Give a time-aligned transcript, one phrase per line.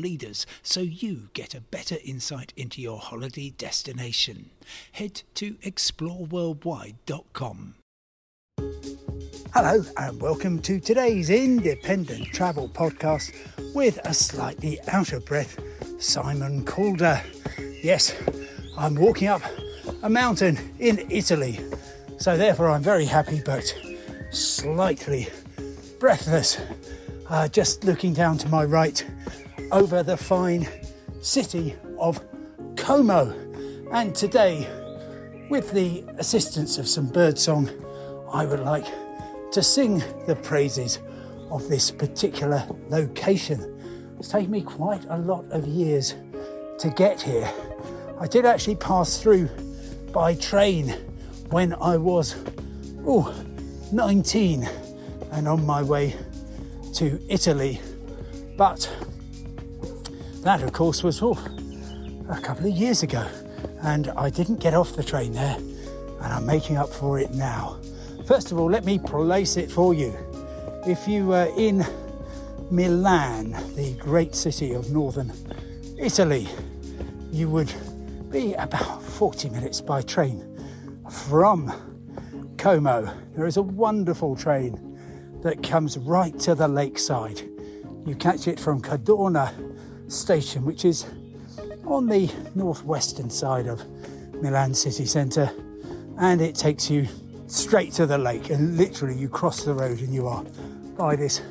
[0.00, 4.50] leaders so you get a better insight into your holiday destination.
[4.92, 7.74] Head to exploreworldwide.com.
[9.52, 13.34] Hello, and welcome to today's independent travel podcast
[13.74, 15.58] with a slightly out of breath
[15.98, 17.20] Simon Calder.
[17.82, 18.14] Yes,
[18.78, 19.42] I'm walking up
[20.02, 21.58] a mountain in Italy,
[22.16, 23.74] so therefore I'm very happy but
[24.30, 25.28] slightly
[25.98, 26.58] breathless.
[27.28, 29.04] Uh, just looking down to my right
[29.72, 30.68] over the fine
[31.20, 32.20] city of
[32.76, 33.32] Como.
[33.92, 34.68] And today,
[35.48, 37.70] with the assistance of some birdsong,
[38.32, 38.86] I would like
[39.52, 40.98] to sing the praises
[41.50, 43.76] of this particular location.
[44.18, 46.14] It's taken me quite a lot of years
[46.78, 47.50] to get here.
[48.20, 49.48] I did actually pass through
[50.12, 50.90] by train
[51.50, 52.36] when I was
[53.06, 53.34] oh,
[53.92, 54.68] 19
[55.32, 56.16] and on my way
[56.94, 57.80] to Italy.
[58.56, 58.88] But
[60.42, 61.38] that, of course, was oh,
[62.30, 63.26] a couple of years ago,
[63.82, 67.78] and I didn't get off the train there, and I'm making up for it now.
[68.26, 70.16] First of all, let me place it for you.
[70.86, 71.84] If you were in
[72.70, 75.32] Milan, the great city of northern
[75.98, 76.48] Italy,
[77.30, 77.72] you would
[78.30, 80.46] be about 40 minutes by train
[81.10, 81.70] from
[82.56, 83.12] Como.
[83.34, 84.98] There is a wonderful train
[85.42, 87.42] that comes right to the lakeside.
[88.06, 89.52] You catch it from Cadorna
[90.10, 91.06] station, which is
[91.84, 93.82] on the northwestern side of
[94.42, 95.50] Milan city centre,
[96.18, 97.08] and it takes you
[97.46, 98.50] straight to the lake.
[98.50, 100.44] And literally, you cross the road and you are
[100.96, 101.42] by this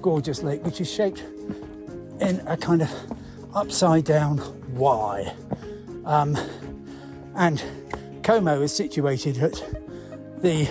[0.00, 1.22] gorgeous lake, which is shaped
[2.20, 2.90] in a kind of
[3.54, 4.40] upside down
[4.74, 5.32] Y.
[6.04, 6.36] Um,
[7.36, 7.62] and
[8.22, 9.62] Como is situated at
[10.40, 10.68] the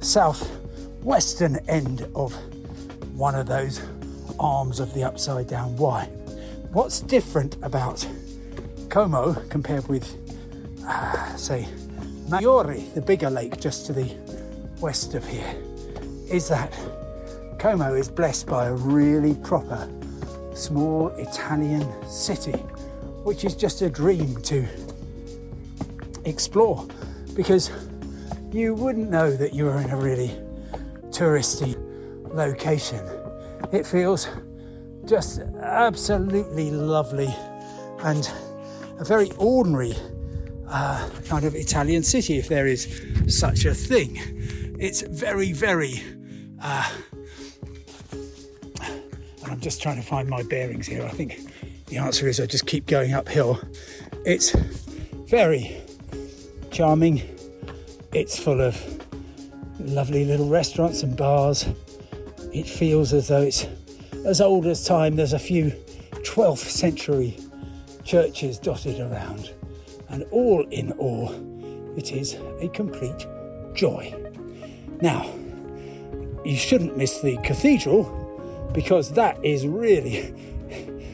[0.00, 2.34] southwestern end of
[3.14, 3.80] one of those
[4.38, 6.08] arms of the upside down Y.
[6.74, 8.04] What's different about
[8.88, 10.12] Como compared with,
[10.84, 11.68] uh, say,
[12.28, 14.12] Maggiore, the bigger lake just to the
[14.80, 15.54] west of here,
[16.28, 16.76] is that
[17.60, 19.88] Como is blessed by a really proper
[20.52, 22.58] small Italian city,
[23.22, 24.66] which is just a dream to
[26.24, 26.88] explore
[27.36, 27.70] because
[28.50, 30.36] you wouldn't know that you were in a really
[31.10, 31.76] touristy
[32.34, 33.08] location.
[33.70, 34.26] It feels
[35.06, 37.34] just absolutely lovely
[38.00, 38.30] and
[38.98, 39.94] a very ordinary
[40.68, 44.18] uh, kind of Italian city, if there is such a thing.
[44.78, 46.02] It's very, very.
[46.62, 46.90] Uh,
[48.12, 51.04] and I'm just trying to find my bearings here.
[51.04, 51.38] I think
[51.86, 53.60] the answer is I just keep going uphill.
[54.24, 54.52] It's
[55.28, 55.80] very
[56.70, 57.22] charming.
[58.12, 58.80] It's full of
[59.78, 61.66] lovely little restaurants and bars.
[62.52, 63.66] It feels as though it's
[64.24, 65.70] as old as time, there's a few
[66.22, 67.36] 12th century
[68.04, 69.52] churches dotted around,
[70.08, 71.32] and all in all,
[71.96, 73.26] it is a complete
[73.74, 74.14] joy.
[75.00, 75.30] Now,
[76.44, 80.34] you shouldn't miss the cathedral because that is really,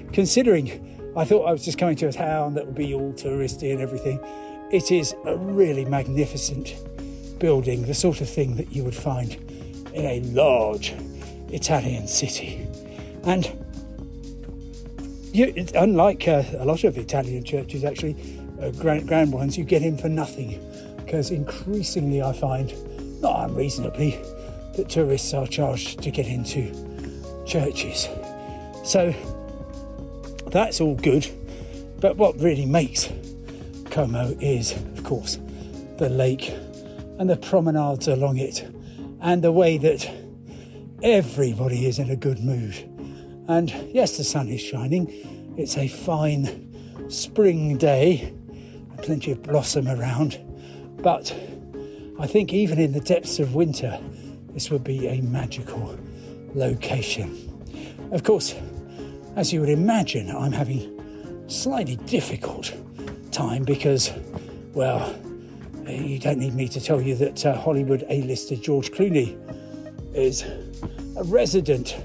[0.13, 3.73] considering I thought I was just coming to a town that would be all touristy
[3.73, 4.21] and everything,
[4.71, 6.77] it is a really magnificent
[7.41, 9.35] building, the sort of thing that you would find
[9.93, 10.95] in a large
[11.49, 12.70] Italian city.
[13.25, 13.51] And
[15.33, 18.17] you, unlike uh, a lot of Italian churches, actually,
[18.61, 20.61] uh, grand, grand ones, you get in for nothing
[20.97, 22.73] because increasingly I find,
[23.21, 24.21] not unreasonably,
[24.77, 26.73] that tourists are charged to get into
[27.47, 28.09] churches.
[28.85, 29.15] So
[30.47, 31.29] that's all good.
[32.01, 33.11] But what really makes
[33.91, 35.39] Como is, of course,
[35.99, 36.51] the lake
[37.19, 38.67] and the promenades along it
[39.21, 40.09] and the way that
[41.03, 42.90] everybody is in a good mood.
[43.49, 45.55] And yes, the sun is shining.
[45.57, 46.69] It's a fine
[47.11, 48.33] spring day,
[49.03, 50.39] plenty of blossom around.
[50.99, 51.35] But
[52.19, 53.99] I think even in the depths of winter,
[54.53, 55.99] this would be a magical
[56.55, 57.47] location.
[58.13, 58.55] Of course,
[59.37, 62.73] as you would imagine, I'm having slightly difficult
[63.31, 64.13] time because,
[64.75, 65.15] well,
[65.87, 69.37] you don't need me to tell you that uh, Hollywood A-lister George Clooney
[70.15, 70.43] is
[71.17, 71.97] a resident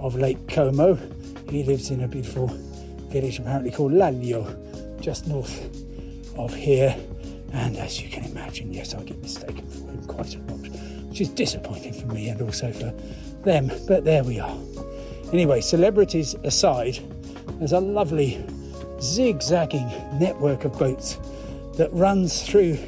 [0.00, 0.98] of Lake Como.
[1.48, 2.48] He lives in a beautiful
[3.08, 5.64] village apparently called Laglio, just north
[6.38, 6.96] of here.
[7.52, 10.60] And as you can imagine, yes, I get mistaken for him quite a lot,
[11.08, 12.94] which is disappointing for me and also for
[13.42, 13.70] them.
[13.88, 14.56] But there we are.
[15.32, 16.98] Anyway, celebrities aside,
[17.58, 18.44] there's a lovely
[19.00, 19.88] zigzagging
[20.18, 21.18] network of boats
[21.76, 22.78] that runs through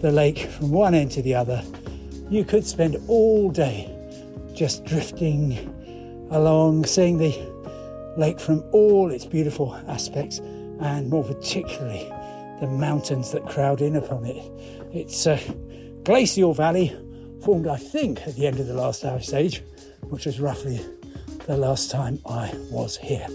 [0.00, 1.62] the lake from one end to the other.
[2.28, 3.94] You could spend all day
[4.54, 5.74] just drifting
[6.30, 7.34] along, seeing the
[8.16, 10.38] lake from all its beautiful aspects,
[10.80, 12.08] and more particularly
[12.60, 14.42] the mountains that crowd in upon it.
[14.92, 15.38] It's a
[16.04, 16.96] glacial valley
[17.42, 19.62] formed, I think, at the end of the last ice age,
[20.08, 20.80] which was roughly
[21.46, 23.26] the last time I was here.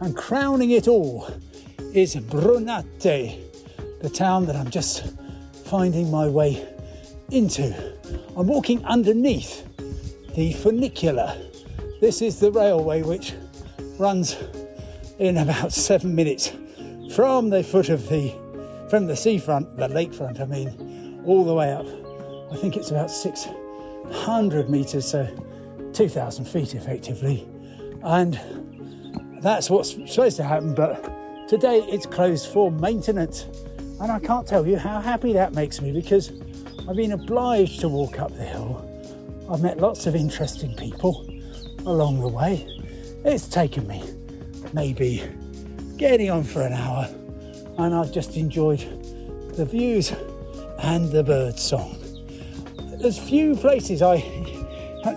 [0.00, 1.28] And crowning it all
[1.92, 3.40] is Brunate,
[4.00, 5.14] the town that I'm just
[5.64, 6.66] finding my way
[7.30, 7.74] into.
[8.36, 9.66] I'm walking underneath
[10.34, 11.36] the funicular.
[12.00, 13.34] This is the railway which
[13.98, 14.36] runs
[15.18, 16.52] in about seven minutes
[17.14, 18.34] from the foot of the
[18.90, 21.86] from the seafront, the lakefront, I mean, all the way up.
[22.52, 25.26] I think it's about 600 metres, so
[25.94, 27.48] 2,000 feet effectively.
[28.02, 28.38] And
[29.40, 31.02] that's what's supposed to happen, but
[31.48, 33.46] today it's closed for maintenance.
[34.00, 36.30] And I can't tell you how happy that makes me because
[36.88, 38.93] I've been obliged to walk up the hill.
[39.50, 41.28] I've met lots of interesting people
[41.86, 42.66] along the way.
[43.24, 44.02] It's taken me
[44.72, 45.22] maybe
[45.96, 47.08] getting on for an hour,
[47.78, 48.80] and I've just enjoyed
[49.54, 50.12] the views
[50.78, 51.96] and the bird song.
[52.98, 54.16] There's few places I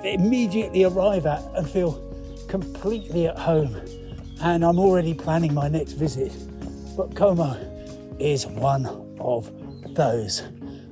[0.04, 2.04] immediately arrive at and feel
[2.48, 3.82] completely at home,
[4.42, 6.34] and I'm already planning my next visit.
[6.98, 7.56] But Como
[8.20, 8.86] is one
[9.20, 9.50] of
[9.96, 10.42] those,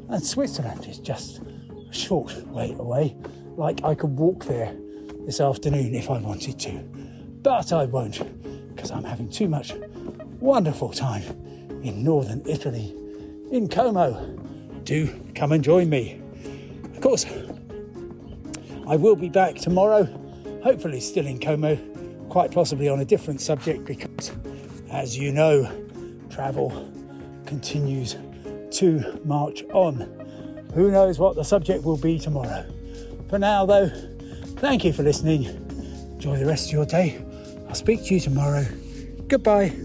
[0.10, 1.42] and Switzerland is just
[1.96, 3.16] short way away.
[3.58, 4.76] Like I could walk there
[5.26, 6.72] this afternoon if I wanted to,
[7.42, 8.22] but I won't
[8.76, 9.74] because I'm having too much
[10.40, 11.24] wonderful time
[11.84, 12.96] in northern Italy,
[13.52, 14.38] in Como.
[14.84, 16.22] Do come and join me.
[16.94, 17.26] Of course,
[18.88, 20.04] I will be back tomorrow,
[20.64, 21.76] hopefully still in Como,
[22.30, 24.32] quite possibly on a different subject because,
[24.92, 25.72] as you know,
[26.30, 26.92] travel
[27.46, 28.18] continues
[28.72, 30.12] to march on.
[30.76, 32.66] Who knows what the subject will be tomorrow?
[33.30, 33.90] For now, though,
[34.58, 35.46] thank you for listening.
[35.46, 37.24] Enjoy the rest of your day.
[37.70, 38.66] I'll speak to you tomorrow.
[39.28, 39.85] Goodbye.